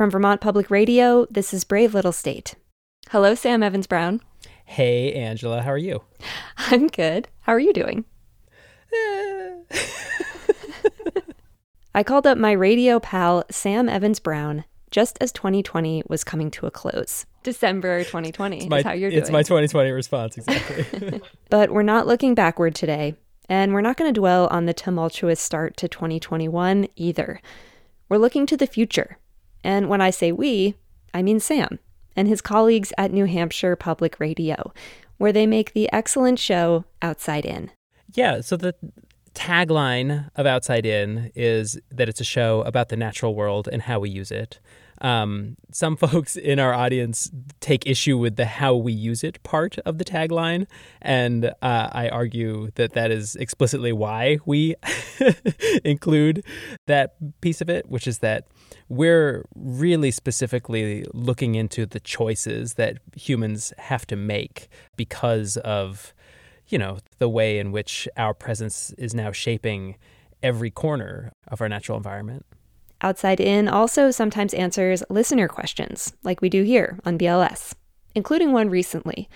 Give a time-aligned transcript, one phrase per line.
[0.00, 2.54] From Vermont Public Radio, this is Brave Little State.
[3.10, 4.22] Hello, Sam Evans Brown.
[4.64, 6.00] Hey, Angela, how are you?
[6.56, 7.28] I'm good.
[7.40, 8.06] How are you doing?
[8.94, 9.56] Eh.
[11.94, 16.64] I called up my radio pal, Sam Evans Brown, just as 2020 was coming to
[16.64, 17.26] a close.
[17.42, 19.20] December 2020 my, is how you're doing.
[19.20, 21.20] It's my 2020 response, exactly.
[21.50, 23.16] but we're not looking backward today,
[23.50, 27.42] and we're not going to dwell on the tumultuous start to 2021 either.
[28.08, 29.18] We're looking to the future
[29.64, 30.74] and when I say we,
[31.12, 31.78] I mean Sam
[32.16, 34.72] and his colleagues at New Hampshire Public Radio,
[35.18, 37.70] where they make the excellent show Outside In.
[38.12, 38.74] Yeah, so the
[39.34, 44.00] tagline of Outside In is that it's a show about the natural world and how
[44.00, 44.60] we use it.
[45.00, 49.78] Um, some folks in our audience take issue with the how we use it part
[49.80, 50.66] of the tagline.
[51.00, 51.52] And uh,
[51.92, 54.74] I argue that that is explicitly why we
[55.84, 56.44] include
[56.86, 58.46] that piece of it, which is that
[58.88, 66.12] we're really specifically looking into the choices that humans have to make because of,
[66.70, 69.96] you know, the way in which our presence is now shaping
[70.42, 72.46] every corner of our natural environment.
[73.02, 77.74] Outside In also sometimes answers listener questions, like we do here on BLS,
[78.14, 79.28] including one recently.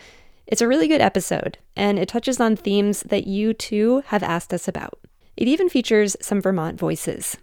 [0.46, 4.52] It's a really good episode, and it touches on themes that you too have asked
[4.52, 4.98] us about.
[5.36, 7.38] It even features some Vermont voices.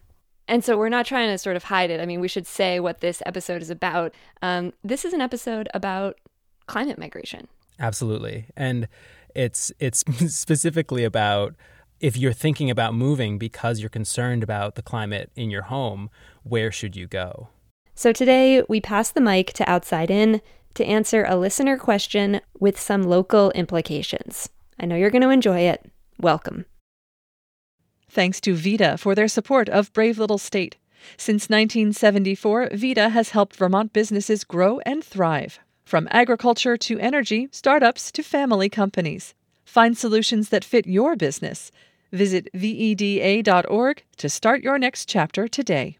[0.47, 1.99] And so we're not trying to sort of hide it.
[1.99, 4.13] I mean, we should say what this episode is about.
[4.41, 6.19] Um, this is an episode about
[6.67, 7.47] climate migration.
[7.79, 8.87] Absolutely, and
[9.35, 10.03] it's it's
[10.35, 11.55] specifically about
[11.99, 16.09] if you're thinking about moving because you're concerned about the climate in your home,
[16.43, 17.49] where should you go?
[17.93, 20.41] So today we pass the mic to Outside In
[20.73, 24.49] to answer a listener question with some local implications.
[24.79, 25.91] I know you're going to enjoy it.
[26.19, 26.65] Welcome.
[28.09, 30.77] Thanks to VEDA for their support of Brave Little State.
[31.17, 35.59] Since 1974, VEDA has helped Vermont businesses grow and thrive.
[35.91, 39.33] From agriculture to energy, startups to family companies.
[39.65, 41.69] Find solutions that fit your business
[42.13, 45.97] Visit VEDA.org to start your next chapter today.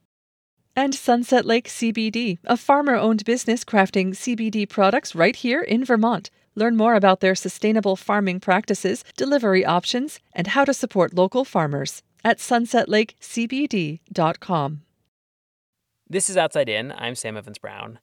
[0.78, 6.30] And Sunset Lake CBD, a farmer owned business crafting CBD products right here in Vermont.
[6.56, 12.02] Learn more about their sustainable farming practices, delivery options, and how to support local farmers
[12.24, 14.82] at sunsetlakecbd.com.
[16.10, 16.94] This is Outside In.
[16.94, 18.00] I'm Sam Evans Brown.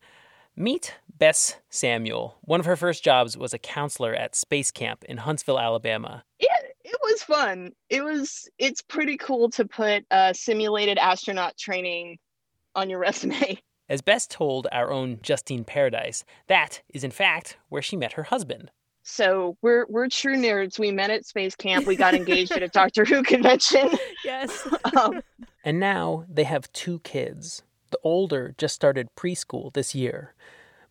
[0.58, 2.36] Meet Bess Samuel.
[2.40, 6.24] One of her first jobs was a counselor at Space Camp in Huntsville, Alabama.
[6.40, 6.48] Yeah,
[6.84, 7.70] it was fun.
[7.88, 8.48] It was.
[8.58, 12.18] It's pretty cool to put uh, simulated astronaut training
[12.74, 13.60] on your resume.
[13.88, 18.24] As Bess told our own Justine Paradise, that is in fact where she met her
[18.24, 18.72] husband.
[19.04, 20.78] So we're we're true nerds.
[20.78, 21.86] We met at space camp.
[21.86, 23.90] We got engaged at a Doctor Who convention.
[24.24, 24.68] Yes.
[24.96, 25.22] um,
[25.64, 27.62] and now they have two kids.
[27.90, 30.34] The older just started preschool this year.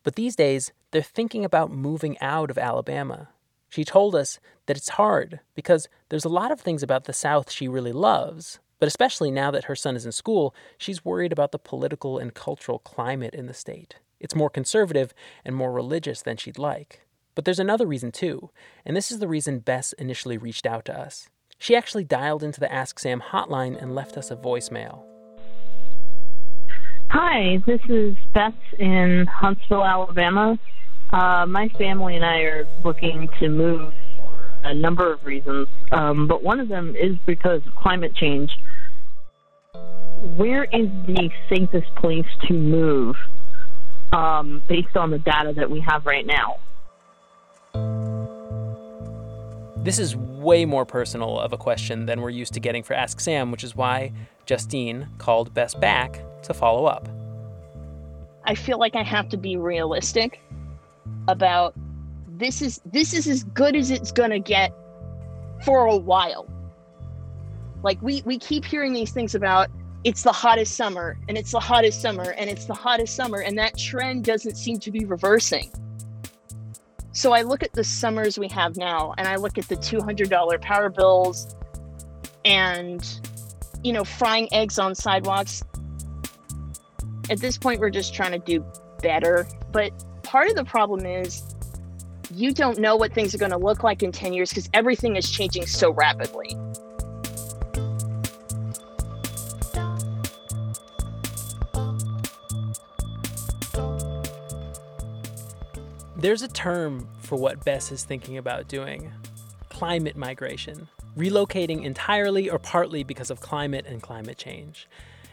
[0.02, 3.28] But these days, they're thinking about moving out of Alabama.
[3.68, 7.50] She told us that it's hard because there's a lot of things about the South
[7.50, 11.52] she really loves, but especially now that her son is in school, she's worried about
[11.52, 13.96] the political and cultural climate in the state.
[14.20, 15.12] It's more conservative
[15.44, 17.02] and more religious than she'd like.
[17.34, 18.50] But there's another reason too,
[18.84, 21.28] and this is the reason Bess initially reached out to us.
[21.58, 25.07] She actually dialed into the Ask Sam hotline and left us a voicemail.
[27.10, 30.58] Hi, this is Bess in Huntsville, Alabama.
[31.10, 33.94] Uh, my family and I are looking to move
[34.62, 38.50] a number of reasons, um, but one of them is because of climate change.
[40.36, 43.16] Where is the safest place to move
[44.12, 46.56] um, based on the data that we have right now?
[49.82, 53.20] This is way more personal of a question than we're used to getting for Ask
[53.20, 54.12] Sam, which is why
[54.48, 57.06] Justine called Bess back to follow up.
[58.44, 60.40] I feel like I have to be realistic
[61.28, 61.74] about
[62.26, 64.72] this is this is as good as it's gonna get
[65.66, 66.48] for a while.
[67.82, 69.68] Like we we keep hearing these things about
[70.02, 73.58] it's the hottest summer and it's the hottest summer and it's the hottest summer and
[73.58, 75.70] that trend doesn't seem to be reversing.
[77.12, 80.60] So I look at the summers we have now and I look at the $200
[80.62, 81.54] power bills
[82.46, 83.27] and
[83.82, 85.62] you know frying eggs on sidewalks
[87.30, 88.64] At this point, we're just trying to do
[89.02, 89.46] better.
[89.70, 89.92] But
[90.22, 91.42] part of the problem is
[92.34, 95.16] you don't know what things are going to look like in 10 years because everything
[95.16, 96.56] is changing so rapidly.
[106.16, 109.12] There's a term for what Bess is thinking about doing
[109.70, 110.88] climate migration,
[111.18, 114.86] relocating entirely or partly because of climate and climate change.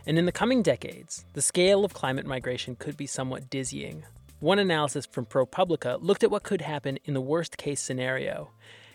[0.08, 4.04] And in the coming decades, the scale of climate migration could be somewhat dizzying.
[4.40, 8.50] One analysis from ProPublica looked at what could happen in the worst case scenario.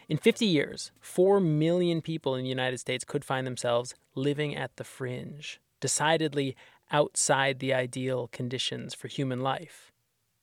[0.09, 4.77] In 50 years, 4 million people in the United States could find themselves living at
[4.77, 6.57] the fringe, decidedly
[6.91, 9.93] outside the ideal conditions for human life.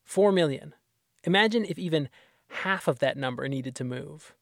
[0.06, 0.74] 4 million.
[1.26, 2.08] Imagine if even
[2.50, 4.34] half of that number needed to move.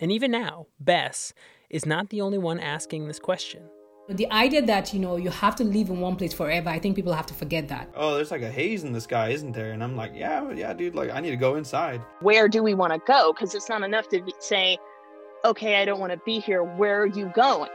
[0.00, 1.32] And even now, Bess
[1.70, 3.62] is not the only one asking this question.
[4.08, 6.94] The idea that, you know, you have to live in one place forever, I think
[6.94, 7.90] people have to forget that.
[7.94, 9.72] Oh, there's like a haze in the sky, isn't there?
[9.72, 12.02] And I'm like, yeah, yeah, dude, like I need to go inside.
[12.20, 13.32] Where do we want to go?
[13.32, 14.76] Because it's not enough to say,
[15.44, 16.62] okay, I don't want to be here.
[16.62, 17.70] Where are you going?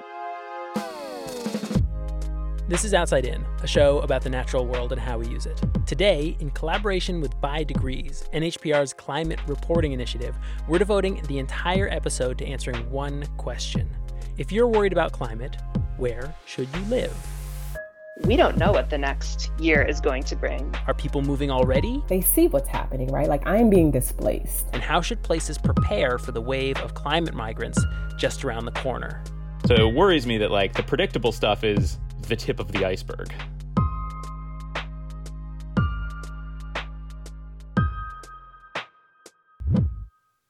[2.70, 5.60] This is Outside In, a show about the natural world and how we use it.
[5.88, 10.36] Today, in collaboration with By Degrees, NHPR's climate reporting initiative,
[10.68, 13.90] we're devoting the entire episode to answering one question.
[14.38, 15.58] If you're worried about climate,
[15.98, 17.12] where should you live?
[18.26, 20.72] We don't know what the next year is going to bring.
[20.86, 22.04] Are people moving already?
[22.08, 23.28] They see what's happening, right?
[23.28, 24.68] Like I'm being displaced.
[24.74, 27.84] And how should places prepare for the wave of climate migrants
[28.16, 29.24] just around the corner?
[29.66, 33.34] So it worries me that like the predictable stuff is the tip of the iceberg.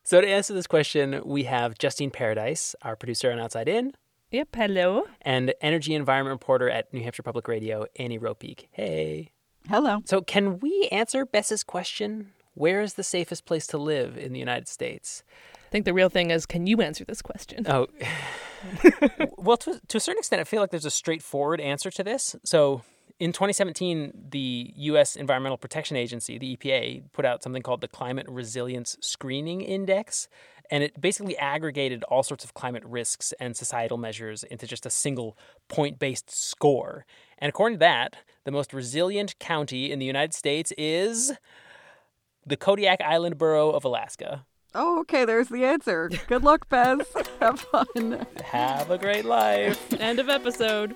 [0.03, 3.93] So to answer this question, we have Justine Paradise, our producer on Outside In.
[4.31, 5.03] Yep, hello.
[5.21, 8.69] And energy environment reporter at New Hampshire Public Radio, Annie Ropeek.
[8.71, 9.29] Hey.
[9.67, 9.99] Hello.
[10.05, 12.31] So can we answer Bess's question?
[12.55, 15.23] Where is the safest place to live in the United States?
[15.69, 17.63] I think the real thing is, can you answer this question?
[17.69, 17.85] Oh,
[19.37, 22.35] well, to, to a certain extent, I feel like there's a straightforward answer to this.
[22.43, 22.81] So,
[23.19, 25.15] in 2017, the U.S.
[25.15, 30.27] Environmental Protection Agency, the EPA, put out something called the Climate Resilience Screening Index.
[30.71, 34.89] And it basically aggregated all sorts of climate risks and societal measures into just a
[34.89, 35.37] single
[35.67, 37.05] point based score.
[37.37, 41.31] And according to that, the most resilient county in the United States is
[42.43, 44.47] the Kodiak Island borough of Alaska.
[44.75, 46.09] Oh, okay, there's the answer.
[46.27, 47.01] Good luck, Bess.
[47.39, 48.25] Have fun.
[48.43, 49.93] Have a great life.
[49.93, 50.95] End of episode.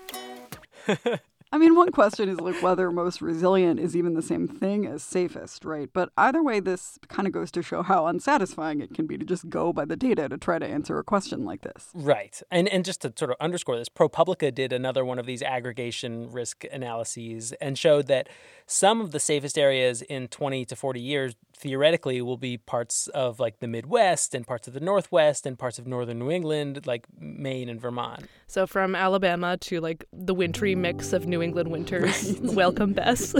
[1.54, 5.04] I mean, one question is like whether most resilient is even the same thing as
[5.04, 5.88] safest, right?
[5.94, 9.24] But either way, this kind of goes to show how unsatisfying it can be to
[9.24, 11.92] just go by the data to try to answer a question like this.
[11.94, 12.42] Right.
[12.50, 16.32] And and just to sort of underscore this, ProPublica did another one of these aggregation
[16.32, 18.30] risk analyses and showed that
[18.66, 23.40] some of the safest areas in 20 to 40 years theoretically will be parts of
[23.40, 27.06] like the Midwest and parts of the Northwest and parts of northern New England, like
[27.20, 28.26] Maine and Vermont.
[28.54, 32.40] So from Alabama to like the wintry mix of New England winters.
[32.44, 32.54] Right.
[32.54, 33.34] Welcome, Bess.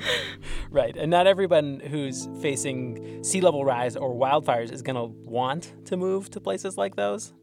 [0.70, 0.96] right.
[0.96, 5.98] And not everyone who's facing sea level rise or wildfires is going to want to
[5.98, 7.34] move to places like those.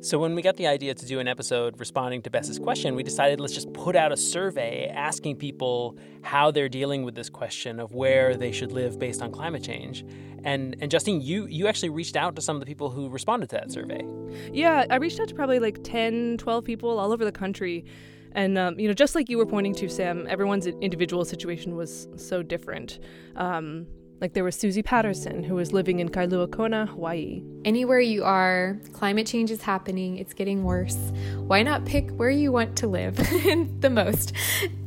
[0.00, 3.02] So, when we got the idea to do an episode responding to Bess's question, we
[3.02, 7.80] decided let's just put out a survey asking people how they're dealing with this question
[7.80, 10.04] of where they should live based on climate change.
[10.44, 13.50] And and Justine, you you actually reached out to some of the people who responded
[13.50, 14.06] to that survey.
[14.52, 17.84] Yeah, I reached out to probably like 10, 12 people all over the country.
[18.32, 22.06] And, um, you know, just like you were pointing to, Sam, everyone's individual situation was
[22.16, 23.00] so different.
[23.36, 23.86] Um,
[24.20, 27.42] like there was Susie Patterson, who was living in Kailua Kona, Hawaii.
[27.64, 30.96] Anywhere you are, climate change is happening, it's getting worse.
[31.36, 33.16] Why not pick where you want to live
[33.80, 34.32] the most?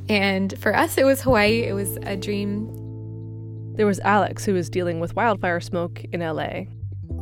[0.10, 1.64] And for us, it was Hawaii.
[1.64, 2.70] It was a dream.
[3.78, 6.64] There was Alex, who was dealing with wildfire smoke in LA.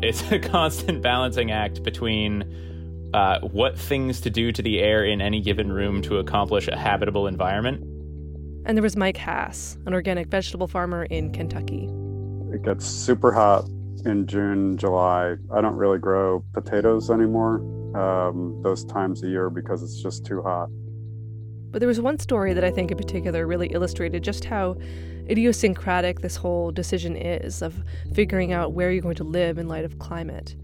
[0.02, 5.22] It's a constant balancing act between uh, what things to do to the air in
[5.22, 7.84] any given room to accomplish a habitable environment.
[8.70, 11.90] And there was Mike Hass, an organic vegetable farmer in Kentucky.
[12.54, 13.68] It gets super hot
[14.06, 15.38] in June, July.
[15.52, 17.62] I don't really grow potatoes anymore
[17.98, 20.70] um, those times a year because it's just too hot.
[21.72, 24.78] But there was one story that I think in particular really illustrated just how
[25.28, 27.84] idiosyncratic this whole decision is of
[28.14, 30.56] figuring out where you're going to live in light of climate.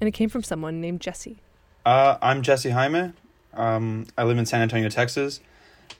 [0.00, 1.42] And it came from someone named Jesse.
[1.84, 3.12] Uh, I'm Jesse Jaime.
[3.52, 5.40] Um, I live in San Antonio, Texas,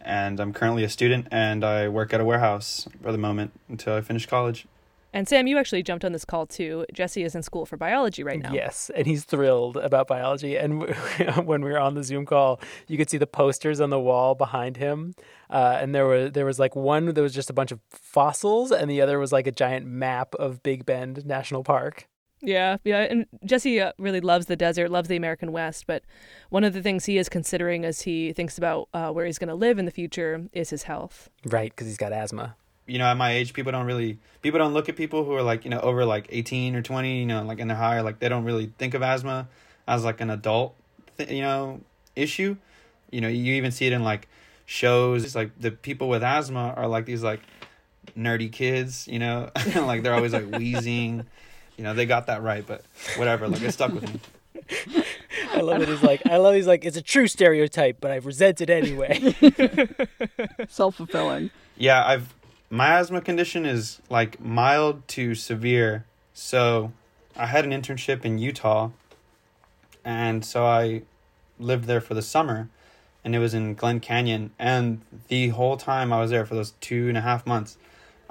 [0.01, 3.95] and I'm currently a student and I work at a warehouse for the moment until
[3.95, 4.67] I finish college.
[5.15, 6.87] And Sam, you actually jumped on this call too.
[6.93, 8.53] Jesse is in school for biology right now.
[8.53, 10.57] Yes, and he's thrilled about biology.
[10.57, 10.83] And
[11.45, 14.35] when we were on the Zoom call, you could see the posters on the wall
[14.35, 15.15] behind him.
[15.51, 18.73] Uh, and there was there was like one that was just a bunch of fossils,
[18.73, 22.09] and the other was like a giant map of Big Bend National Park.
[22.43, 25.87] Yeah, yeah, and Jesse uh, really loves the desert, loves the American West.
[25.87, 26.03] But
[26.51, 29.49] one of the things he is considering as he thinks about uh, where he's going
[29.49, 31.31] to live in the future is his health.
[31.45, 32.57] Right, because he's got asthma
[32.87, 35.43] you know, at my age, people don't really people don't look at people who are
[35.43, 38.19] like you know over like eighteen or twenty, you know, like in their higher, like
[38.19, 39.49] they don't really think of asthma
[39.87, 40.75] as like an adult,
[41.17, 41.81] th- you know,
[42.17, 42.57] issue.
[43.11, 44.29] You know, you even see it in like
[44.67, 45.25] shows.
[45.25, 47.41] It's like the people with asthma are like these like
[48.17, 51.27] nerdy kids, you know, like they're always like wheezing.
[51.76, 52.85] You know, they got that right, but
[53.17, 53.49] whatever.
[53.49, 54.21] Like it stuck with me.
[55.52, 55.88] I love it.
[55.88, 56.55] He's like, I love.
[56.55, 59.35] He's like, it's a true stereotype, but I resent it anyway.
[60.69, 61.50] Self fulfilling.
[61.76, 62.35] Yeah, I've
[62.71, 66.07] my asthma condition is like mild to severe.
[66.33, 66.93] So
[67.37, 68.91] I had an internship in Utah
[70.05, 71.02] and so I
[71.59, 72.69] lived there for the summer
[73.25, 76.73] and it was in Glen Canyon and the whole time I was there for those
[76.81, 77.76] two and a half months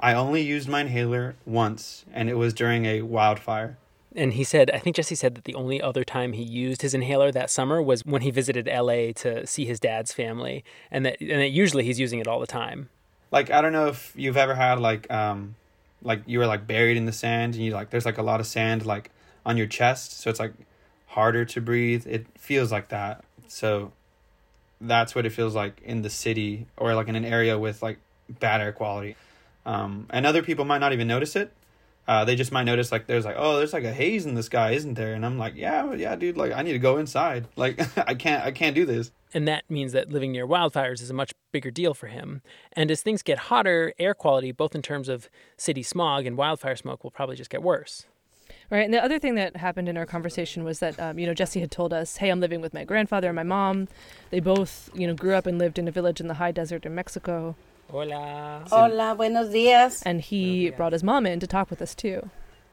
[0.02, 3.78] I only used my inhaler once and it was during a wildfire.
[4.16, 6.92] And he said, I think Jesse said that the only other time he used his
[6.92, 11.18] inhaler that summer was when he visited LA to see his dad's family, and that
[11.20, 12.90] and that usually he's using it all the time.
[13.30, 15.54] Like I don't know if you've ever had like um
[16.02, 18.40] like you were like buried in the sand and you like there's like a lot
[18.40, 19.10] of sand like
[19.46, 20.52] on your chest so it's like
[21.06, 22.06] harder to breathe.
[22.06, 23.24] It feels like that.
[23.48, 23.92] So
[24.78, 27.98] that's what it feels like in the city or like in an area with like
[28.28, 29.16] bad air quality
[29.66, 31.52] um and other people might not even notice it
[32.08, 34.42] uh, they just might notice like there's like oh there's like a haze in the
[34.42, 37.46] sky isn't there and i'm like yeah yeah dude like i need to go inside
[37.56, 41.10] like i can't i can't do this and that means that living near wildfires is
[41.10, 42.42] a much bigger deal for him
[42.72, 46.76] and as things get hotter air quality both in terms of city smog and wildfire
[46.76, 48.06] smoke will probably just get worse
[48.70, 48.84] Right.
[48.84, 51.60] And the other thing that happened in our conversation was that, um, you know, Jesse
[51.60, 53.88] had told us, hey, I'm living with my grandfather and my mom.
[54.30, 56.86] They both, you know, grew up and lived in a village in the high desert
[56.86, 57.54] in Mexico.
[57.92, 58.64] Hola.
[58.70, 60.02] Hola, buenos días.
[60.06, 62.30] And he brought his mom in to talk with us too.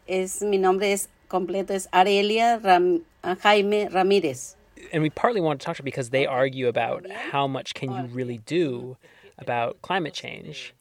[0.07, 4.55] Es mi nombre es completo es Arelia Ram, uh, Jaime Ramirez.
[4.93, 7.91] And we partly want to talk to her because they argue about how much can
[7.91, 8.95] you really do
[9.37, 10.73] about climate change.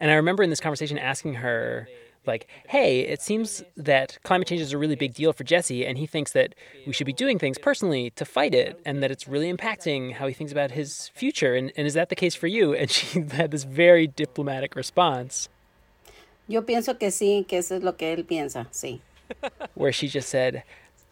[0.00, 1.86] And I remember in this conversation asking her
[2.26, 5.98] like, hey, it seems that climate change is a really big deal for Jesse, and
[5.98, 6.54] he thinks that
[6.86, 10.26] we should be doing things personally to fight it, and that it's really impacting how
[10.26, 11.54] he thinks about his future.
[11.54, 12.74] And, and is that the case for you?
[12.74, 15.48] And she had this very diplomatic response.
[16.48, 19.00] Yo pienso que sí, que eso es lo que él piensa, sí.
[19.74, 20.62] Where she just said,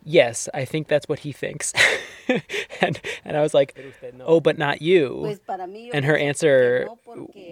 [0.04, 1.72] yes, I think that's what he thinks.
[2.80, 3.76] and and I was like,
[4.20, 5.22] oh, but not you.
[5.92, 6.88] And her answer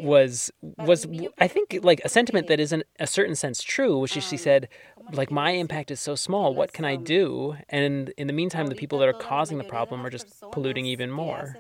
[0.03, 1.07] was was
[1.39, 4.37] I think like a sentiment that is in a certain sense true, which is she
[4.37, 4.69] said,
[5.13, 7.57] like my impact is so small, what can I do?
[7.69, 11.11] And in the meantime, the people that are causing the problem are just polluting even
[11.11, 11.57] more.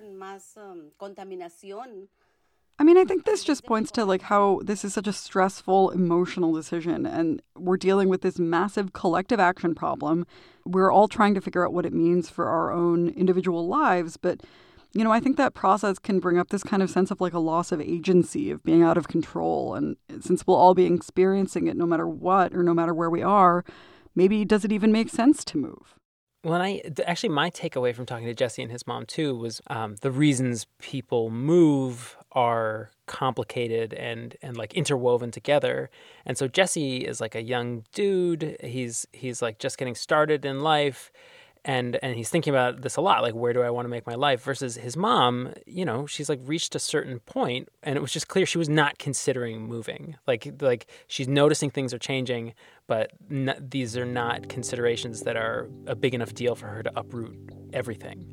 [2.83, 5.91] I mean, I think this just points to like how this is such a stressful
[5.91, 10.27] emotional decision and we're dealing with this massive collective action problem.
[10.67, 14.41] We're all trying to figure out what it means for our own individual lives, but
[14.95, 17.35] you know, I think that process can bring up this kind of sense of like
[17.35, 19.77] a loss of agency, of being out of control.
[19.77, 23.23] And since we'll all be experiencing it no matter what or no matter where we
[23.23, 23.65] are,
[24.17, 25.95] maybe does it even make sense to move?
[26.43, 29.95] Well, I actually my takeaway from talking to Jesse and his mom too was um,
[30.01, 35.91] the reasons people move are complicated and and like interwoven together.
[36.27, 38.57] And so Jesse is like a young dude.
[38.62, 41.12] He's he's like just getting started in life
[41.65, 44.07] and and he's thinking about this a lot like where do i want to make
[44.07, 48.01] my life versus his mom you know she's like reached a certain point and it
[48.03, 52.53] was just clear she was not considering moving like like she's noticing things are changing
[52.87, 56.91] but n- these are not considerations that are a big enough deal for her to
[56.99, 57.37] uproot
[57.73, 58.27] everything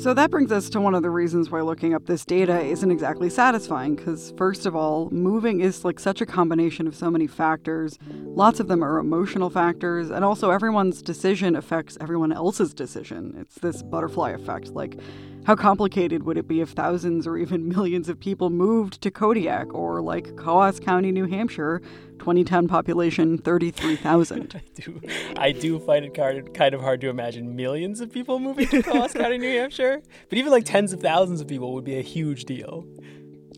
[0.00, 2.90] So that brings us to one of the reasons why looking up this data isn't
[2.90, 7.26] exactly satisfying because first of all, moving is like such a combination of so many
[7.26, 7.98] factors.
[8.10, 13.36] Lots of them are emotional factors and also everyone's decision affects everyone else's decision.
[13.38, 14.98] It's this butterfly effect like
[15.44, 19.74] how complicated would it be if thousands or even millions of people moved to Kodiak
[19.74, 21.82] or like Coos County, New Hampshire,
[22.20, 24.54] 2010 population 33,000?
[24.76, 25.00] I do,
[25.36, 29.12] I do find it kind of hard to imagine millions of people moving to Coos
[29.12, 32.44] County, New Hampshire, but even like tens of thousands of people would be a huge
[32.44, 32.86] deal.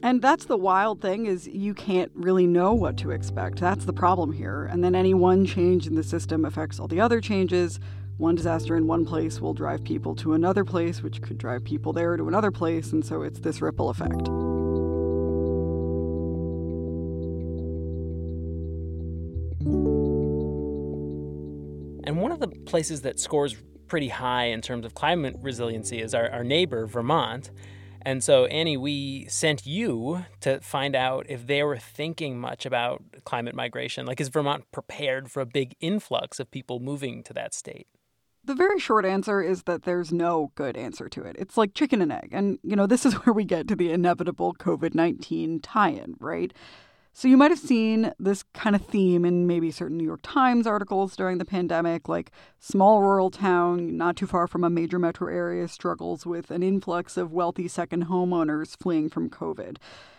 [0.02, 3.60] And that's the wild thing is you can't really know what to expect.
[3.60, 4.64] That's the problem here.
[4.64, 7.78] And then any one change in the system affects all the other changes,
[8.16, 11.92] one disaster in one place will drive people to another place, which could drive people
[11.92, 14.28] there to another place, and so it's this ripple effect.
[22.72, 23.54] Places that scores
[23.86, 27.50] pretty high in terms of climate resiliency is our, our neighbor, Vermont.
[28.00, 33.02] And so, Annie, we sent you to find out if they were thinking much about
[33.24, 34.06] climate migration.
[34.06, 37.88] Like, is Vermont prepared for a big influx of people moving to that state?
[38.42, 41.36] The very short answer is that there's no good answer to it.
[41.38, 42.30] It's like chicken and egg.
[42.32, 46.14] And, you know, this is where we get to the inevitable COVID 19 tie in,
[46.18, 46.54] right?
[47.14, 50.66] So you might have seen this kind of theme in maybe certain New York Times
[50.66, 55.28] articles during the pandemic, like small rural town not too far from a major metro
[55.28, 59.76] area struggles with an influx of wealthy second homeowners fleeing from COVID.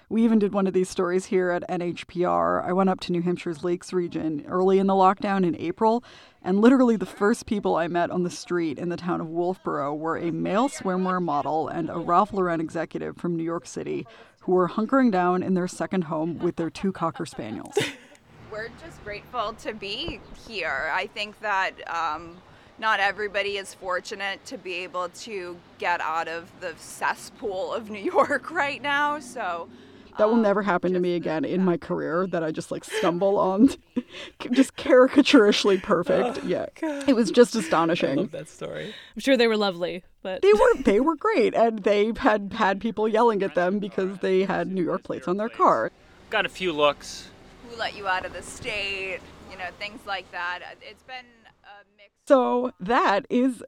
[0.07, 2.63] We even did one of these stories here at NHPR.
[2.63, 6.03] I went up to New Hampshire's Lakes region early in the lockdown in April,
[6.43, 9.97] and literally the first people I met on the street in the town of Wolfeboro
[9.97, 14.05] were a male swimwear model and a Ralph Lauren executive from New York City
[14.43, 17.77] who were hunkering down in their second home with their two cocker spaniels.
[18.51, 20.91] We're just grateful to be here.
[20.93, 22.37] I think that um,
[22.77, 28.03] not everybody is fortunate to be able to get out of the cesspool of New
[28.03, 29.19] York right now.
[29.19, 29.69] So
[30.17, 33.39] that will never happen to me again in my career that I just like stumble
[33.39, 33.69] on
[34.51, 36.43] just caricaturishly perfect.
[36.43, 36.67] Yeah.
[36.81, 38.19] It was just astonishing.
[38.19, 38.93] I love that story.
[39.15, 42.81] I'm sure they were lovely, but they were they were great and they had had
[42.81, 45.91] people yelling at them because they had New York plates on their car.
[46.29, 47.29] Got a few looks.
[47.69, 49.19] Who let you out of the state?
[49.51, 50.61] You know, things like that.
[50.81, 51.25] It's been
[51.63, 52.09] a mix.
[52.25, 53.63] So that is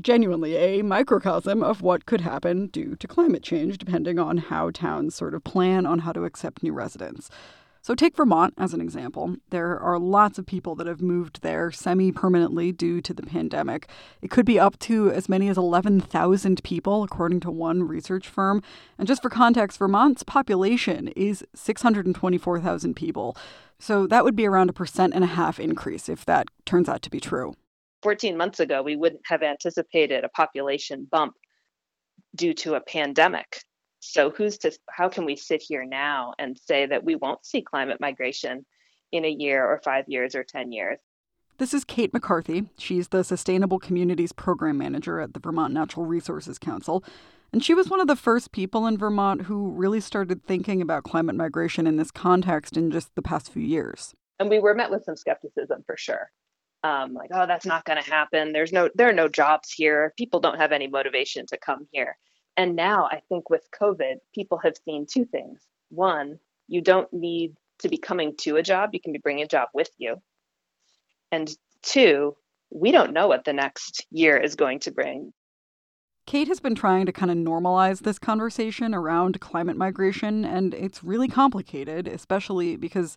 [0.00, 5.14] genuinely a microcosm of what could happen due to climate change, depending on how towns
[5.14, 7.30] sort of plan on how to accept new residents.
[7.84, 9.36] So, take Vermont as an example.
[9.50, 13.90] There are lots of people that have moved there semi permanently due to the pandemic.
[14.22, 18.62] It could be up to as many as 11,000 people, according to one research firm.
[18.96, 23.36] And just for context, Vermont's population is 624,000 people.
[23.78, 27.02] So, that would be around a percent and a half increase if that turns out
[27.02, 27.52] to be true.
[28.02, 31.34] 14 months ago, we wouldn't have anticipated a population bump
[32.34, 33.60] due to a pandemic.
[34.04, 37.62] So who's to how can we sit here now and say that we won't see
[37.62, 38.66] climate migration
[39.12, 40.98] in a year or 5 years or 10 years?
[41.58, 42.66] This is Kate McCarthy.
[42.76, 47.04] She's the Sustainable Communities Program Manager at the Vermont Natural Resources Council.
[47.52, 51.04] And she was one of the first people in Vermont who really started thinking about
[51.04, 54.14] climate migration in this context in just the past few years.
[54.40, 56.30] And we were met with some skepticism for sure
[56.84, 60.12] um, like oh that's not going to happen there's no there are no jobs here
[60.16, 62.16] people don't have any motivation to come here
[62.56, 65.60] and now i think with covid people have seen two things.
[65.90, 69.48] One you don't need to be coming to a job you can be bringing a
[69.48, 70.20] job with you.
[71.30, 72.36] And two
[72.70, 75.32] we don't know what the next year is going to bring.
[76.26, 81.04] Kate has been trying to kind of normalize this conversation around climate migration, and it's
[81.04, 83.16] really complicated, especially because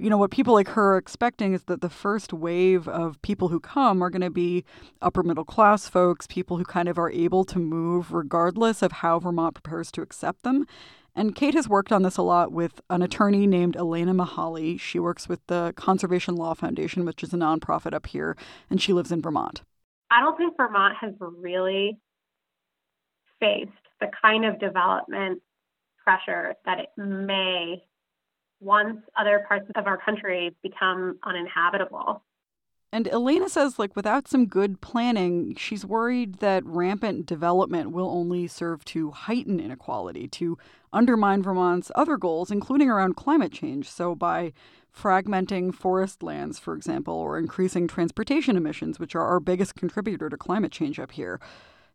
[0.00, 3.48] you know, what people like her are expecting is that the first wave of people
[3.48, 4.64] who come are going to be
[5.02, 9.18] upper middle class folks, people who kind of are able to move regardless of how
[9.18, 10.66] Vermont prepares to accept them.
[11.14, 14.80] And Kate has worked on this a lot with an attorney named Elena Mihaly.
[14.80, 18.38] She works with the Conservation Law Foundation, which is a nonprofit up here,
[18.70, 19.60] and she lives in Vermont.
[20.10, 21.98] I don't think Vermont has really
[23.38, 25.42] faced the kind of development
[26.02, 27.82] pressure that it may
[28.60, 32.22] once other parts of our country become uninhabitable.
[32.92, 38.48] And Elena says, like, without some good planning, she's worried that rampant development will only
[38.48, 40.58] serve to heighten inequality, to
[40.92, 43.88] undermine Vermont's other goals, including around climate change.
[43.88, 44.52] So, by
[44.92, 50.36] fragmenting forest lands, for example, or increasing transportation emissions, which are our biggest contributor to
[50.36, 51.38] climate change up here,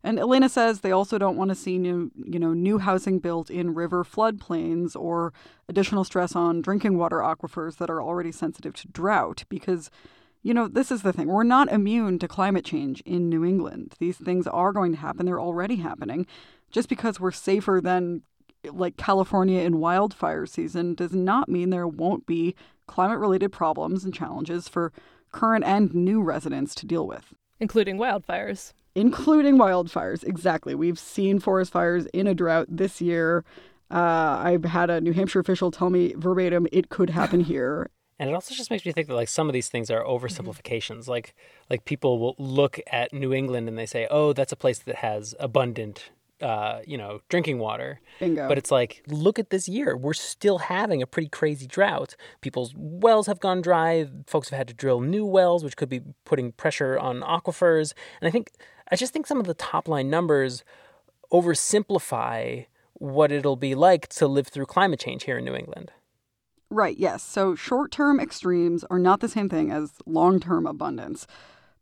[0.06, 3.50] and Elena says they also don't want to see new, you know, new housing built
[3.50, 5.32] in river floodplains or
[5.68, 9.90] additional stress on drinking water aquifers that are already sensitive to drought because
[10.44, 11.26] you know, this is the thing.
[11.26, 13.96] We're not immune to climate change in New England.
[13.98, 15.26] These things are going to happen.
[15.26, 16.24] They're already happening.
[16.70, 18.22] Just because we're safer than
[18.62, 22.54] like California in wildfire season does not mean there won't be
[22.86, 24.92] climate related problems and challenges for
[25.32, 30.24] current and new residents to deal with, including wildfires including wildfires.
[30.24, 30.74] Exactly.
[30.74, 33.44] We've seen forest fires in a drought this year.
[33.90, 37.90] Uh, I've had a New Hampshire official tell me verbatim it could happen here.
[38.18, 41.00] And it also just makes me think that like some of these things are oversimplifications.
[41.00, 41.10] Mm-hmm.
[41.10, 41.34] Like
[41.68, 44.96] like people will look at New England and they say, "Oh, that's a place that
[44.96, 48.00] has abundant uh, you know, drinking water.
[48.20, 48.48] Bingo.
[48.48, 49.96] But it's like, look at this year.
[49.96, 52.14] We're still having a pretty crazy drought.
[52.40, 54.06] People's wells have gone dry.
[54.26, 57.94] Folks have had to drill new wells, which could be putting pressure on aquifers.
[58.20, 58.50] And I think
[58.90, 60.64] I just think some of the top line numbers
[61.32, 65.92] oversimplify what it'll be like to live through climate change here in New England.
[66.70, 67.22] Right, yes.
[67.22, 71.26] So short term extremes are not the same thing as long term abundance.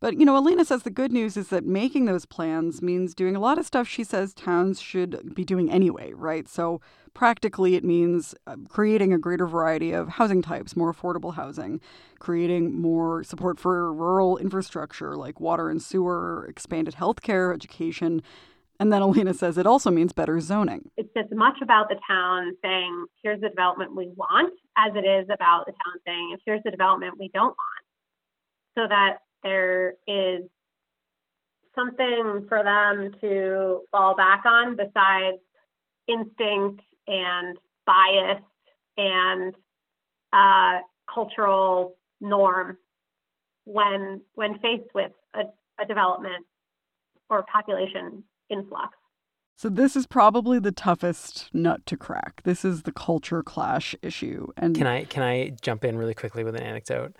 [0.05, 3.35] But, you know, Elena says the good news is that making those plans means doing
[3.35, 6.47] a lot of stuff she says towns should be doing anyway, right?
[6.47, 6.83] So
[7.14, 11.81] practically, it means uh, creating a greater variety of housing types, more affordable housing,
[12.19, 18.21] creating more support for rural infrastructure like water and sewer, expanded healthcare, education.
[18.79, 20.90] And then Elena says it also means better zoning.
[20.99, 25.31] It's as much about the town saying, here's the development we want, as it is
[25.33, 27.85] about the town saying, here's the development we don't want.
[28.77, 30.42] So that there is
[31.74, 35.38] something for them to fall back on besides
[36.09, 38.42] instinct and bias
[38.96, 39.54] and
[40.33, 40.80] uh,
[41.12, 42.78] cultural norm
[43.64, 45.42] when when faced with a,
[45.83, 46.46] a development
[47.30, 48.96] or population influx.
[49.57, 52.42] So this is probably the toughest nut to crack.
[52.44, 54.48] This is the culture clash issue.
[54.57, 57.16] And can I can I jump in really quickly with an anecdote?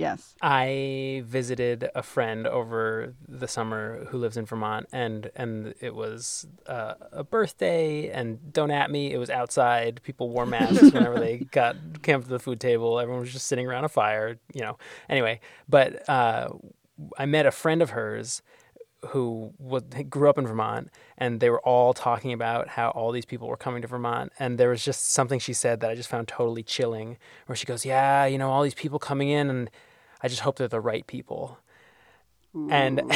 [0.00, 0.34] Yes.
[0.40, 6.46] I visited a friend over the summer who lives in Vermont, and and it was
[6.66, 8.08] uh, a birthday.
[8.08, 10.00] And don't at me, it was outside.
[10.02, 12.98] People wore masks whenever they got came to the food table.
[12.98, 14.78] Everyone was just sitting around a fire, you know.
[15.10, 16.48] Anyway, but uh,
[17.18, 18.40] I met a friend of hers
[19.08, 23.24] who was, grew up in Vermont, and they were all talking about how all these
[23.26, 24.32] people were coming to Vermont.
[24.38, 27.66] And there was just something she said that I just found totally chilling, where she
[27.66, 29.70] goes, "Yeah, you know, all these people coming in, and
[30.22, 31.58] I just hope they're the right people."
[32.56, 32.68] Ooh.
[32.70, 33.02] And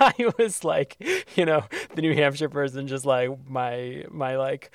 [0.00, 0.96] I was like,
[1.36, 4.70] you know, the New Hampshire person, just like my my like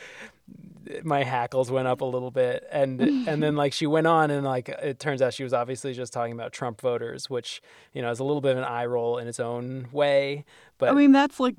[1.04, 4.46] my hackles went up a little bit and and then like she went on and
[4.46, 7.62] like it turns out she was obviously just talking about Trump voters which
[7.94, 10.46] you know is a little bit of an eye roll in its own way
[10.78, 11.56] but I mean that's like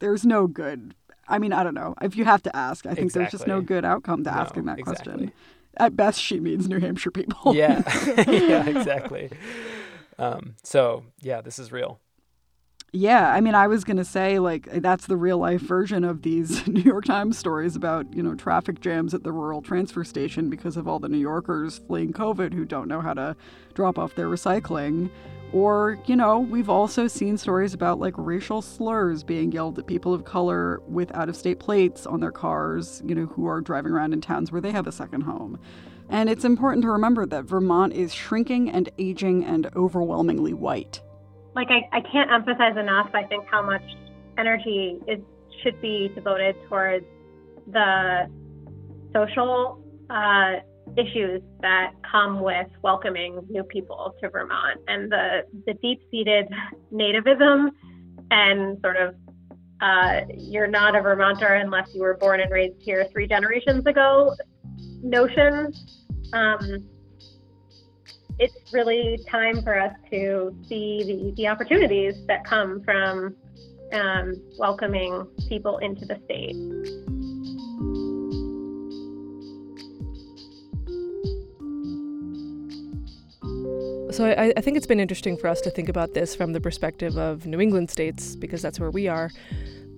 [0.00, 0.94] there's no good
[1.28, 3.22] I mean I don't know if you have to ask I think exactly.
[3.22, 5.12] there's just no good outcome to no, asking that exactly.
[5.12, 5.32] question
[5.78, 7.54] at best she means New Hampshire people.
[7.54, 7.82] Yeah.
[8.28, 9.30] Yeah exactly.
[10.18, 12.00] Um, so yeah this is real.
[12.90, 16.22] Yeah, I mean, I was going to say, like, that's the real life version of
[16.22, 20.48] these New York Times stories about, you know, traffic jams at the rural transfer station
[20.48, 23.36] because of all the New Yorkers fleeing COVID who don't know how to
[23.74, 25.10] drop off their recycling.
[25.52, 30.12] Or, you know, we've also seen stories about, like, racial slurs being yelled at people
[30.12, 33.92] of color with out of state plates on their cars, you know, who are driving
[33.92, 35.58] around in towns where they have a second home.
[36.10, 41.00] And it's important to remember that Vermont is shrinking and aging and overwhelmingly white
[41.58, 43.82] like I, I can't emphasize enough i think how much
[44.38, 45.18] energy is
[45.62, 47.04] should be devoted towards
[47.66, 48.30] the
[49.12, 50.60] social uh,
[50.96, 56.48] issues that come with welcoming new people to vermont and the the deep-seated
[56.92, 57.70] nativism
[58.30, 59.14] and sort of
[59.80, 64.34] uh, you're not a vermonter unless you were born and raised here three generations ago
[65.02, 65.72] notion
[66.32, 66.84] um,
[68.38, 73.34] it's really time for us to see the, the opportunities that come from
[73.92, 77.07] um, welcoming people into the state.
[84.10, 86.60] So I, I, think it's been interesting for us to think about this from the
[86.60, 89.30] perspective of New England states because that's where we are.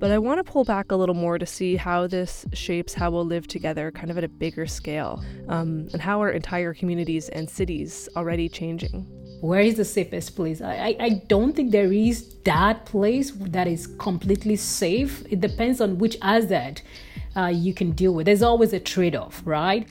[0.00, 3.10] But I want to pull back a little more to see how this shapes how
[3.10, 7.28] we'll live together, kind of at a bigger scale, um, and how our entire communities
[7.28, 9.06] and cities already changing.
[9.42, 10.60] Where is the safest place?
[10.60, 15.22] I, I don't think there is that place that is completely safe.
[15.30, 16.82] It depends on which asset
[17.36, 18.26] uh, you can deal with.
[18.26, 19.86] There's always a trade off, right?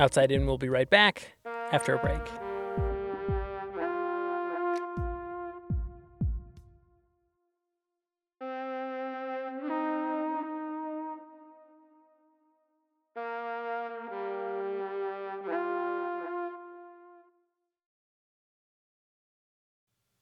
[0.00, 1.36] Outside In will be right back
[1.72, 2.49] after a break.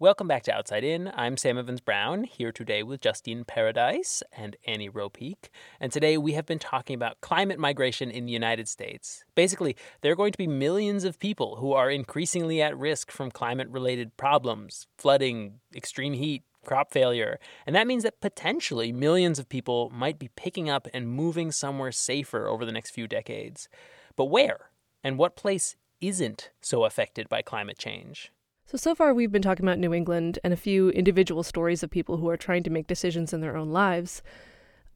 [0.01, 1.11] Welcome back to Outside In.
[1.17, 5.49] I'm Sam Evans Brown, here today with Justine Paradise and Annie Ropeek.
[5.81, 9.25] And today we have been talking about climate migration in the United States.
[9.35, 13.33] Basically, there are going to be millions of people who are increasingly at risk from
[13.33, 17.41] climate related problems flooding, extreme heat, crop failure.
[17.67, 21.91] And that means that potentially millions of people might be picking up and moving somewhere
[21.91, 23.69] safer over the next few decades.
[24.15, 24.71] But where?
[25.03, 28.31] And what place isn't so affected by climate change?
[28.71, 31.89] So, so far we've been talking about New England and a few individual stories of
[31.89, 34.23] people who are trying to make decisions in their own lives.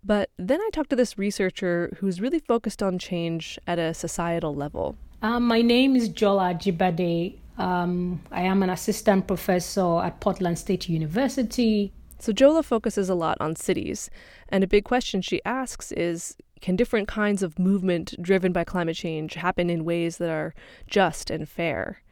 [0.04, 4.54] But then I talked to this researcher who's really focused on change at a societal
[4.54, 4.96] level.
[5.22, 7.38] Um, my name is Jola Ajibade.
[7.56, 11.94] Um, I am an assistant professor at Portland State University.
[12.18, 14.10] So Jola focuses a lot on cities,
[14.50, 18.96] and a big question she asks is can different kinds of movement driven by climate
[18.96, 20.52] change happen in ways that are
[20.86, 22.02] just and fair?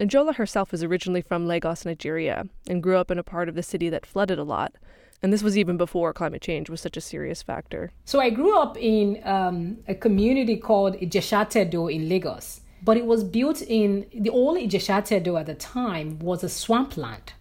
[0.00, 3.54] And Jola herself was originally from Lagos, Nigeria, and grew up in a part of
[3.54, 4.72] the city that flooded a lot.
[5.22, 7.90] And this was even before climate change was such a serious factor.
[8.06, 12.62] So I grew up in um, a community called Ijeshatedo in Lagos.
[12.82, 17.34] But it was built in the old Ijeshatedo at the time was a swampland.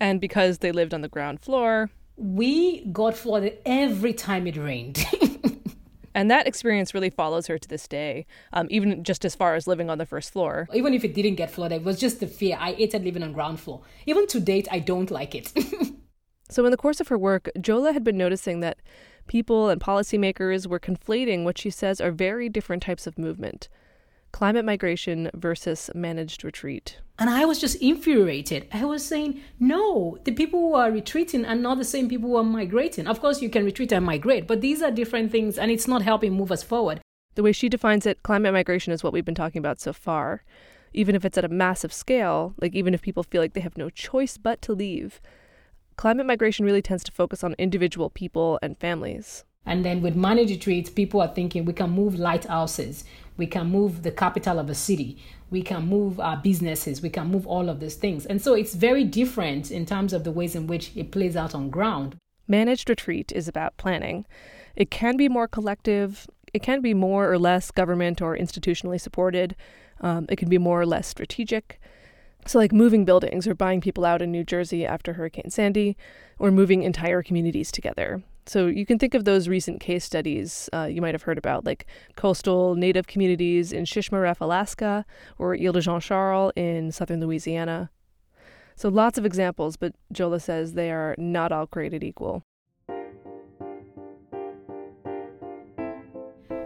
[0.00, 5.04] And because they lived on the ground floor, we got flooded every time it rained.
[6.14, 9.66] and that experience really follows her to this day, um, even just as far as
[9.66, 10.68] living on the first floor.
[10.74, 12.56] Even if it didn't get flooded, it was just the fear.
[12.60, 13.82] I hated living on ground floor.
[14.06, 15.52] Even to date, I don't like it.
[16.50, 18.78] so, in the course of her work, Jola had been noticing that
[19.26, 23.68] people and policymakers were conflating what she says are very different types of movement
[24.32, 26.98] climate migration versus managed retreat.
[27.18, 28.66] And I was just infuriated.
[28.72, 32.36] I was saying, no, the people who are retreating are not the same people who
[32.36, 33.06] are migrating.
[33.06, 36.02] Of course, you can retreat and migrate, but these are different things, and it's not
[36.02, 37.00] helping move us forward.
[37.34, 40.42] The way she defines it, climate migration is what we've been talking about so far.
[40.92, 43.78] Even if it's at a massive scale, like even if people feel like they have
[43.78, 45.20] no choice but to leave,
[45.96, 49.44] climate migration really tends to focus on individual people and families.
[49.64, 53.04] And then with managed retreats, people are thinking we can move lighthouses,
[53.42, 55.18] we can move the capital of a city,
[55.50, 58.24] we can move our businesses, we can move all of these things.
[58.24, 61.52] And so it's very different in terms of the ways in which it plays out
[61.52, 62.14] on ground.
[62.46, 64.26] Managed retreat is about planning.
[64.76, 69.56] It can be more collective, it can be more or less government or institutionally supported,
[70.00, 71.80] um, it can be more or less strategic.
[72.46, 75.96] So, like moving buildings or buying people out in New Jersey after Hurricane Sandy,
[76.38, 78.22] or moving entire communities together.
[78.44, 81.64] So you can think of those recent case studies uh, you might have heard about,
[81.64, 85.04] like coastal native communities in Shishmaref, Alaska,
[85.38, 87.90] or Ile de Jean Charles in southern Louisiana.
[88.74, 92.42] So lots of examples, but Jola says they are not all created equal.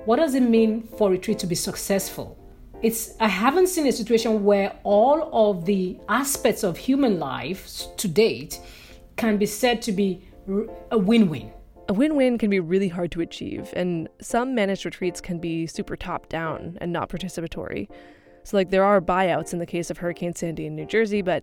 [0.06, 2.38] What does it mean for retreat to be successful?
[2.82, 8.08] It's I haven't seen a situation where all of the aspects of human life to
[8.08, 8.60] date
[9.16, 10.22] can be said to be
[10.90, 11.52] a win-win.
[11.88, 15.68] A win win can be really hard to achieve, and some managed retreats can be
[15.68, 17.88] super top down and not participatory.
[18.46, 21.42] So, like, there are buyouts in the case of Hurricane Sandy in New Jersey, but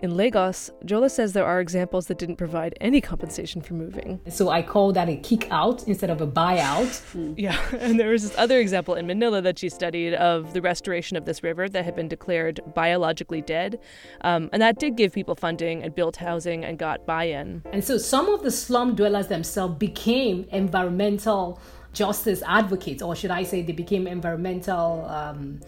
[0.00, 4.20] in Lagos, Jola says there are examples that didn't provide any compensation for moving.
[4.28, 6.92] So I call that a kick out instead of a buyout.
[7.38, 11.16] Yeah, and there was this other example in Manila that she studied of the restoration
[11.16, 13.78] of this river that had been declared biologically dead.
[14.20, 17.62] Um, and that did give people funding and built housing and got buy in.
[17.72, 21.58] And so some of the slum dwellers themselves became environmental
[21.94, 25.06] justice advocates, or should I say, they became environmental.
[25.06, 25.60] Um,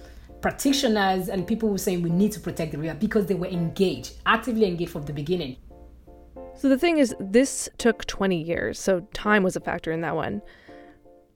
[0.44, 4.12] practitioners and people were saying we need to protect the river because they were engaged,
[4.26, 5.56] actively engaged from the beginning.
[6.54, 10.14] So the thing is, this took 20 years, so time was a factor in that
[10.14, 10.42] one.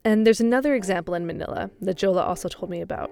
[0.04, 3.10] And there's another example in Manila that Jola also told me about.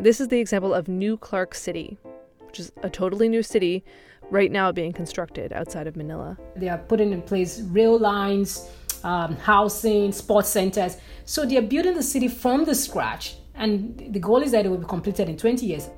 [0.00, 1.98] This is the example of New Clark City,
[2.46, 3.84] which is a totally new city
[4.30, 6.38] right now being constructed outside of Manila.
[6.56, 8.66] They are putting in place rail lines,
[9.04, 10.96] um, housing, sports centers.
[11.26, 14.68] So they are building the city from the scratch and the goal is that it
[14.68, 15.90] will be completed in 20 years.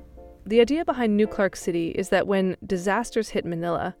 [0.45, 3.95] The idea behind New Clark City is that when disasters hit Manila,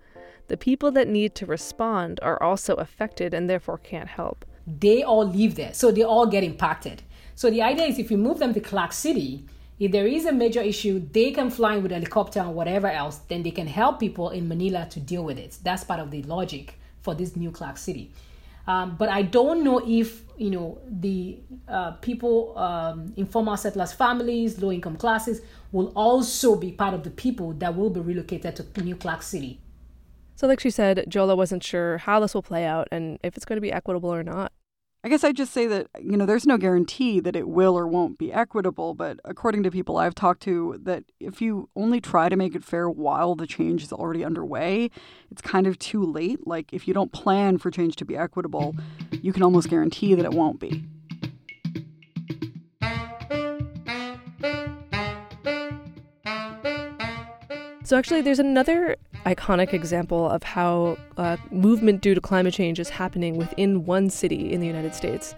[0.47, 4.43] the people that need to respond are also affected and therefore can't help.
[4.65, 7.03] They all live there, so they all get impacted.
[7.35, 9.45] So the idea is if you move them to Clark City,
[9.79, 12.87] if there is a major issue, they can fly in with a helicopter or whatever
[12.87, 15.57] else, then they can help people in Manila to deal with it.
[15.63, 18.11] That's part of the logic for this new Clark City.
[18.71, 24.61] Um, but I don't know if you know the uh, people, um, informal settlers, families,
[24.61, 28.83] low income classes will also be part of the people that will be relocated to
[28.83, 29.59] New Clark City.
[30.35, 33.45] So, like she said, Jola wasn't sure how this will play out and if it's
[33.45, 34.53] going to be equitable or not.
[35.03, 37.87] I guess I'd just say that, you know, there's no guarantee that it will or
[37.87, 42.29] won't be equitable, but according to people I've talked to, that if you only try
[42.29, 44.91] to make it fair while the change is already underway,
[45.31, 46.45] it's kind of too late.
[46.45, 48.75] Like, if you don't plan for change to be equitable,
[49.23, 50.83] you can almost guarantee that it won't be.
[57.83, 62.89] So, actually, there's another iconic example of how uh, movement due to climate change is
[62.89, 65.35] happening within one city in the United States.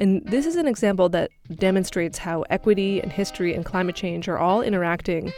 [0.00, 4.38] And this is an example that demonstrates how equity and history and climate change are
[4.38, 5.32] all interacting,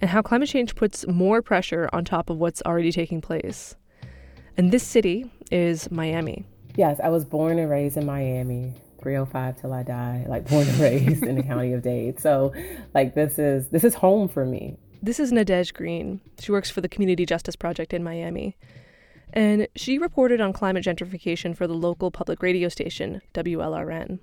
[0.00, 3.74] and how climate change puts more pressure on top of what's already taking place.
[4.56, 6.44] And this city is Miami.
[6.76, 8.74] Yes, I was born and raised in Miami.
[9.02, 12.18] 305 till I die, like born and raised in the county of Dade.
[12.18, 12.52] So,
[12.92, 14.76] like this is this is home for me.
[15.02, 16.20] This is Nadege Green.
[16.40, 18.56] She works for the Community Justice Project in Miami.
[19.32, 24.18] And she reported on climate gentrification for the local public radio station, WLRN.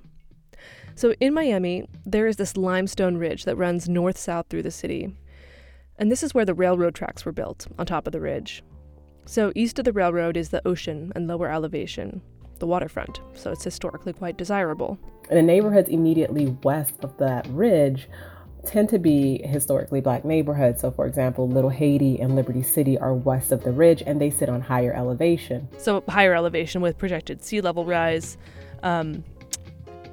[0.96, 5.14] So in Miami, there is this limestone ridge that runs north south through the city.
[5.98, 8.64] And this is where the railroad tracks were built, on top of the ridge.
[9.26, 12.22] So, east of the railroad is the ocean and lower elevation,
[12.60, 14.98] the waterfront, so it's historically quite desirable.
[15.30, 18.10] And the neighborhoods immediately west of that ridge
[18.66, 20.82] tend to be historically black neighborhoods.
[20.82, 24.30] So, for example, Little Haiti and Liberty City are west of the ridge and they
[24.30, 25.68] sit on higher elevation.
[25.78, 28.38] So, higher elevation with projected sea level rise.
[28.82, 29.24] Um,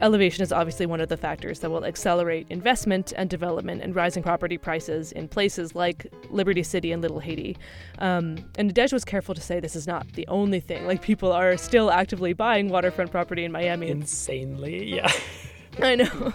[0.00, 4.22] elevation is obviously one of the factors that will accelerate investment and development and rising
[4.22, 7.56] property prices in places like Liberty City and Little Haiti.
[7.98, 10.86] Um, and Nadege was careful to say this is not the only thing.
[10.86, 13.90] Like, people are still actively buying waterfront property in Miami.
[13.90, 15.12] Insanely, yeah.
[15.82, 16.32] I know,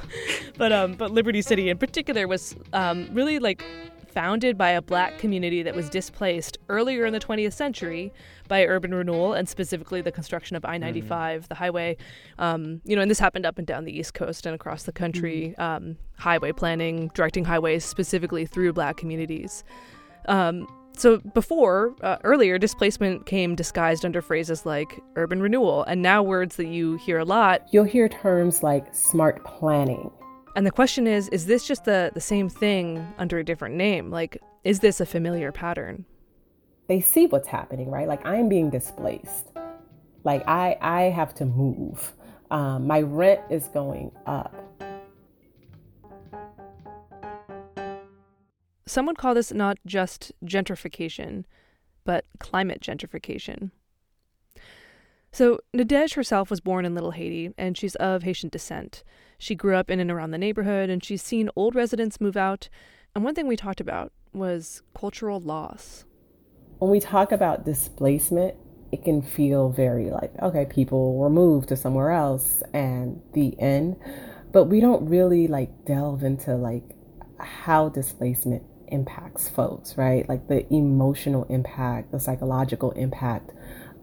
[0.58, 3.64] but um, but Liberty City in particular was um, really like
[4.16, 8.14] founded by a black community that was displaced earlier in the 20th century
[8.48, 11.48] by urban renewal and specifically the construction of I-95, mm.
[11.50, 11.98] the highway.
[12.40, 14.94] Um, you know, and this happened up and down the East Coast and across the
[14.94, 15.54] country.
[15.60, 15.62] Mm.
[15.62, 19.66] Um, highway planning, directing highways specifically through black communities.
[20.30, 20.66] Um,
[20.98, 26.56] so before, uh, earlier, displacement came disguised under phrases like urban renewal, and now words
[26.56, 27.68] that you hear a lot.
[27.72, 30.12] You'll hear terms like smart planning.
[30.56, 34.10] And the question is is this just the, the same thing under a different name?
[34.10, 36.06] Like, is this a familiar pattern?
[36.88, 38.08] They see what's happening, right?
[38.08, 39.52] Like, I am being displaced.
[40.24, 42.14] Like, I, I have to move.
[42.52, 44.56] Um, my rent is going up.
[48.88, 51.46] Some would call this not just gentrification,
[52.04, 53.72] but climate gentrification.
[55.32, 59.04] So, Nadege herself was born in Little Haiti, and she's of Haitian descent.
[59.38, 62.70] She grew up in and around the neighborhood, and she's seen old residents move out.
[63.14, 66.06] And one thing we talked about was cultural loss.
[66.78, 68.56] When we talk about displacement,
[68.92, 73.98] it can feel very like, okay, people were moved to somewhere else and the end.
[74.52, 76.84] But we don't really like delve into like
[77.40, 80.28] how displacement impacts folks, right?
[80.28, 83.52] Like the emotional impact, the psychological impact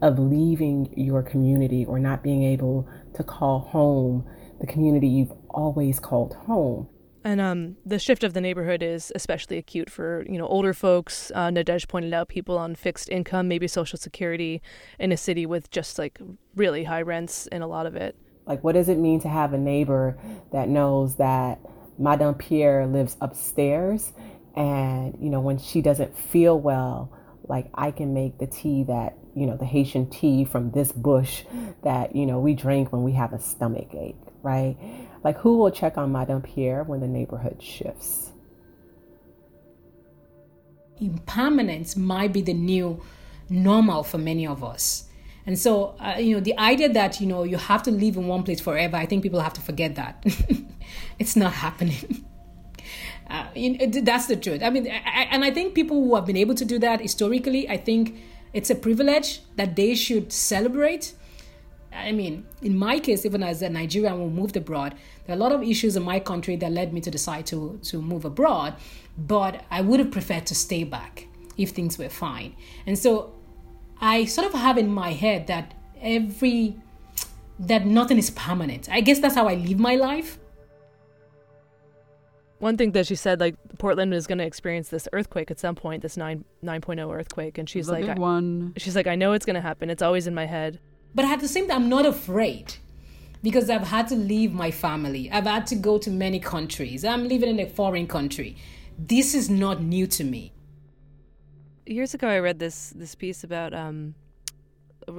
[0.01, 4.27] of leaving your community or not being able to call home
[4.61, 6.88] the community you've always called home.
[7.25, 11.31] And um, the shift of the neighborhood is especially acute for you know older folks.
[11.35, 14.61] Uh, Nadege pointed out people on fixed income, maybe Social Security,
[14.99, 16.18] in a city with just like
[16.57, 18.16] really high rents in a lot of it.
[18.45, 20.18] Like, what does it mean to have a neighbor
[20.51, 21.61] that knows that
[21.97, 24.12] Madame Pierre lives upstairs
[24.55, 27.12] and, you know, when she doesn't feel well,
[27.49, 31.45] like I can make the tea that, you know, the Haitian tea from this bush
[31.83, 34.77] that, you know, we drink when we have a stomach ache, right?
[35.25, 38.33] Like who will check on Madame Pierre when the neighborhood shifts?
[41.01, 43.03] Impermanence might be the new
[43.49, 45.09] normal for many of us.
[45.45, 48.29] And so, uh, you know, the idea that, you know, you have to live in
[48.29, 50.25] one place forever, I think people have to forget that.
[51.19, 52.25] it's not happening.
[53.33, 53.47] Uh,
[54.03, 54.62] that's the truth.
[54.62, 57.66] I mean, I, and I think people who have been able to do that historically,
[57.66, 58.18] I think
[58.53, 61.14] it's a privilege that they should celebrate.
[61.90, 65.40] I mean, in my case, even as a Nigerian who moved abroad, there are a
[65.40, 68.75] lot of issues in my country that led me to decide to, to move abroad,
[69.16, 72.55] but I would have preferred to stay back if things were fine.
[72.87, 73.33] And so
[73.99, 76.77] I sort of have in my head that every,
[77.59, 78.90] that nothing is permanent.
[78.90, 80.38] I guess that's how I live my life
[82.62, 85.75] one thing that she said, like Portland is going to experience this earthquake at some
[85.75, 88.72] point, this nine nine oh earthquake, and she's the like, big one.
[88.77, 89.90] she's like, I know it's going to happen.
[89.90, 90.79] It's always in my head.
[91.12, 92.75] But at the same time, I'm not afraid
[93.42, 95.29] because I've had to leave my family.
[95.29, 97.05] I've had to go to many countries.
[97.05, 98.57] I'm living in a foreign country.
[98.96, 100.53] This is not new to me.
[101.85, 104.14] Years ago, I read this this piece about um,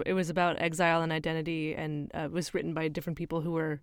[0.05, 3.51] it was about exile and identity, and uh, it was written by different people who
[3.51, 3.81] were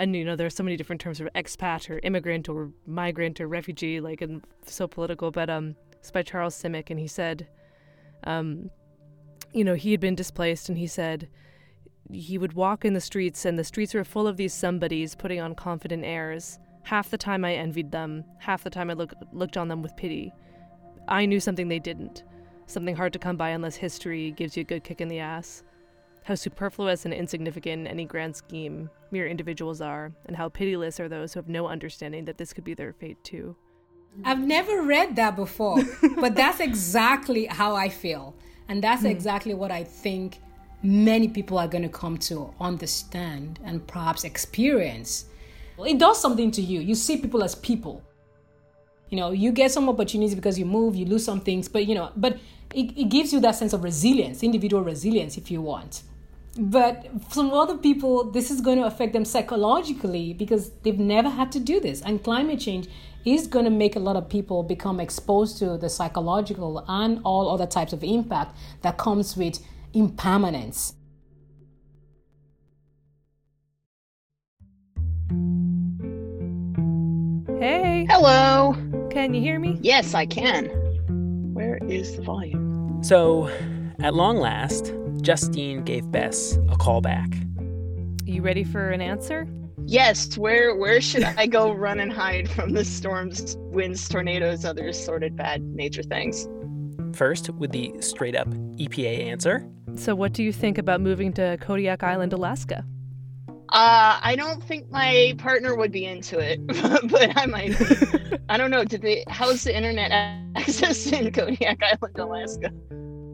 [0.00, 3.46] and you know there's so many different terms of expat or immigrant or migrant or
[3.46, 7.46] refugee like and so political but um it's by charles simic and he said
[8.24, 8.70] um
[9.52, 11.28] you know he had been displaced and he said
[12.12, 15.40] he would walk in the streets and the streets were full of these somebodies putting
[15.40, 16.58] on confident airs.
[16.82, 18.24] Half the time i envied them.
[18.38, 20.32] Half the time i look, looked on them with pity.
[21.08, 22.24] I knew something they didn't.
[22.66, 25.62] Something hard to come by unless history gives you a good kick in the ass.
[26.24, 31.08] How superfluous and insignificant in any grand scheme mere individuals are, and how pitiless are
[31.08, 33.56] those who have no understanding that this could be their fate too.
[34.24, 35.78] I've never read that before,
[36.20, 38.34] but that's exactly how I feel.
[38.68, 39.10] And that's mm.
[39.10, 40.38] exactly what I think
[40.82, 45.26] many people are going to come to understand and perhaps experience.
[45.78, 46.80] It does something to you.
[46.80, 48.02] You see people as people.
[49.08, 51.94] You know, you get some opportunities because you move, you lose some things, but you
[51.94, 52.38] know, but
[52.74, 56.02] it, it gives you that sense of resilience, individual resilience, if you want.
[56.58, 61.52] But some other people, this is going to affect them psychologically because they've never had
[61.52, 62.02] to do this.
[62.02, 62.88] And climate change
[63.24, 67.48] is going to make a lot of people become exposed to the psychological and all
[67.48, 70.94] other types of impact that comes with impermanence.
[77.60, 78.06] Hey.
[78.08, 78.74] Hello.
[79.10, 79.78] Can you hear me?
[79.82, 80.66] Yes, I can.
[81.52, 83.02] Where is the volume?
[83.02, 83.48] So,
[84.00, 87.28] at long last, Justine gave Bess a call back.
[88.24, 89.46] You ready for an answer?
[89.86, 94.88] Yes, where where should I go run and hide from the storms, winds, tornadoes, other
[94.88, 96.48] assorted bad nature things?
[97.12, 99.66] First, with the straight up EPA answer.
[99.96, 102.84] So, what do you think about moving to Kodiak Island, Alaska?
[103.72, 106.64] Uh, I don't think my partner would be into it,
[107.10, 107.74] but I might.
[108.48, 108.84] I don't know.
[108.84, 109.24] Did they?
[109.28, 110.10] How's the internet
[110.56, 112.70] access in Kodiak Island, Alaska?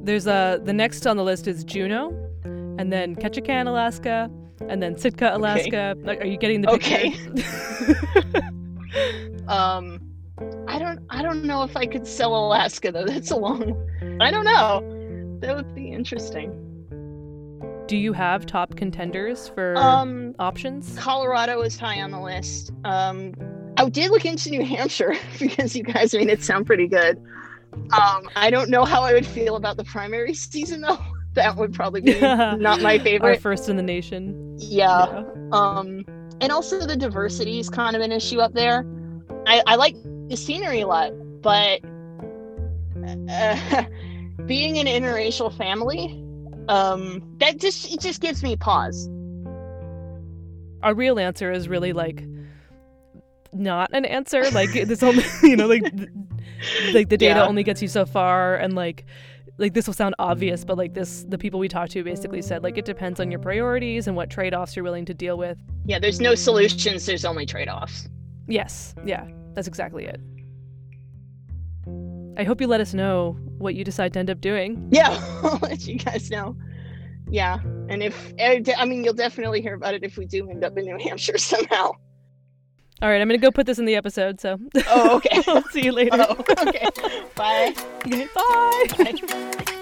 [0.06, 2.10] There's a the next on the list is Juneau,
[2.44, 4.30] and then Ketchikan, Alaska,
[4.68, 5.96] and then Sitka, Alaska.
[6.06, 6.18] Okay.
[6.20, 6.94] Are you getting the picture?
[6.94, 8.40] Okay.
[9.48, 10.00] um,
[10.68, 11.00] I don't.
[11.10, 13.04] I don't know if I could sell Alaska though.
[13.04, 13.74] That's a long.
[14.20, 15.38] I don't know.
[15.40, 16.52] That would be interesting.
[17.88, 20.96] Do you have top contenders for um, options?
[20.96, 22.70] Colorado is high on the list.
[22.84, 23.34] Um,
[23.76, 27.20] I did look into New Hampshire because you guys made it sound pretty good.
[27.92, 30.98] Um, I don't know how I would feel about the primary season though.
[31.34, 33.34] that would probably be not my favorite.
[33.34, 34.56] Our first in the nation.
[34.58, 35.06] Yeah.
[35.06, 35.24] yeah.
[35.52, 36.04] Um,
[36.40, 38.84] and also the diversity is kind of an issue up there.
[39.46, 39.96] I, I like
[40.28, 41.12] the scenery a lot,
[41.42, 41.80] but
[43.06, 43.84] uh,
[44.46, 46.22] being an interracial family
[46.68, 49.08] um that just it just gives me pause
[50.82, 52.24] our real answer is really like
[53.52, 55.84] not an answer like this only you know like
[56.92, 57.46] like the data yeah.
[57.46, 59.04] only gets you so far and like
[59.58, 62.62] like this will sound obvious but like this the people we talked to basically said
[62.62, 65.98] like it depends on your priorities and what trade-offs you're willing to deal with yeah
[65.98, 68.08] there's no solutions there's only trade-offs
[68.46, 70.20] yes yeah that's exactly it
[72.38, 74.86] I hope you let us know what you decide to end up doing.
[74.90, 75.08] Yeah,
[75.42, 76.56] I'll let you guys know.
[77.28, 80.76] Yeah, and if I mean, you'll definitely hear about it if we do end up
[80.76, 81.92] in New Hampshire somehow.
[83.02, 84.40] All right, I'm gonna go put this in the episode.
[84.40, 84.58] So.
[84.88, 85.42] Oh, okay.
[85.46, 86.10] I'll see you later.
[86.14, 86.88] Oh, okay.
[87.34, 87.74] Bye.
[88.06, 88.86] Okay, bye.
[88.96, 89.72] Bye.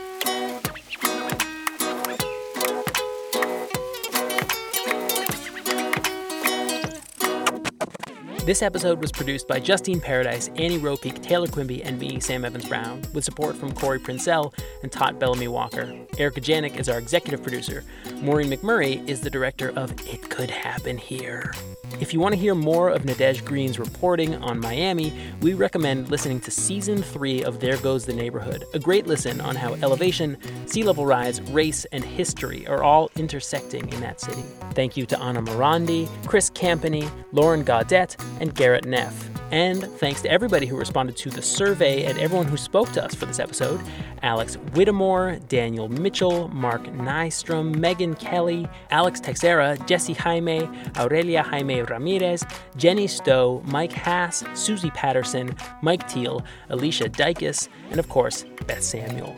[8.44, 12.68] This episode was produced by Justine Paradis, Annie Ropeik, Taylor Quimby, and me, Sam Evans
[12.68, 15.96] Brown, with support from Corey Princell and Todd Bellamy Walker.
[16.18, 17.84] Erika Janik is our executive producer.
[18.20, 21.54] Maureen McMurray is the director of It Could Happen Here.
[22.00, 26.40] If you want to hear more of Nadege Green's reporting on Miami, we recommend listening
[26.40, 30.36] to season three of There Goes the Neighborhood, a great listen on how elevation,
[30.66, 34.42] sea level rise, race, and history are all intersecting in that city.
[34.72, 39.30] Thank you to Anna Morandi, Chris Campany, Lauren Gaudet, and Garrett Neff.
[39.50, 43.14] And thanks to everybody who responded to the survey and everyone who spoke to us
[43.14, 43.80] for this episode
[44.22, 52.44] Alex Whittemore, Daniel Mitchell, Mark Nystrom, Megan Kelly, Alex Texera, Jesse Jaime, Aurelia Jaime Ramirez,
[52.76, 59.36] Jenny Stowe, Mike Hass, Susie Patterson, Mike Teal, Alicia Dykes, and of course, Bess Samuel.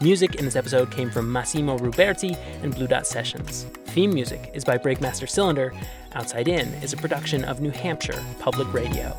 [0.00, 3.66] Music in this episode came from Massimo Ruberti and Blue Dot Sessions.
[3.86, 5.72] Theme music is by Breakmaster Cylinder.
[6.14, 9.16] Outside In is a production of New Hampshire Public Radio.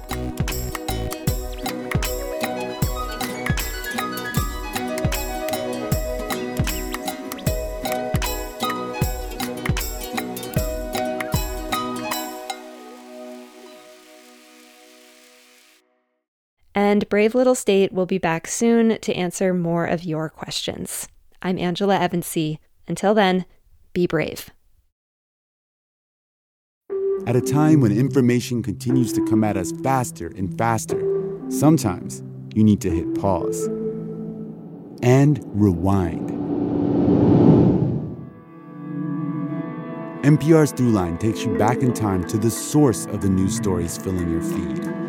[16.76, 21.08] And Brave Little State will be back soon to answer more of your questions.
[21.42, 22.60] I'm Angela Evancie.
[22.88, 23.46] Until then,
[23.94, 24.50] be brave.
[27.28, 31.00] At a time when information continues to come at us faster and faster,
[31.50, 32.24] sometimes
[32.56, 33.68] you need to hit pause
[35.02, 36.30] and rewind.
[40.24, 44.30] NPR's Throughline takes you back in time to the source of the news stories filling
[44.30, 45.09] your feed